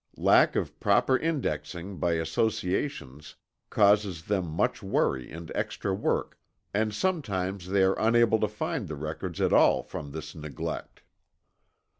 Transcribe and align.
Lack 0.17 0.55
of 0.55 0.79
proper 0.79 1.15
indexing 1.15 1.99
by 1.99 2.13
associations 2.13 3.35
causes 3.69 4.23
them 4.23 4.47
much 4.47 4.81
worry 4.81 5.29
and 5.31 5.51
extra 5.53 5.93
work, 5.93 6.39
and 6.73 6.91
sometimes 6.91 7.67
they 7.67 7.83
are 7.83 7.99
unable 7.99 8.39
to 8.39 8.47
find 8.47 8.87
the 8.87 8.95
records 8.95 9.39
at 9.39 9.53
all 9.53 9.83
from 9.83 10.09
this 10.11 10.33
neglect. 10.33 11.03